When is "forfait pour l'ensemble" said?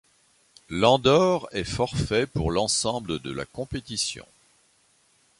1.63-3.19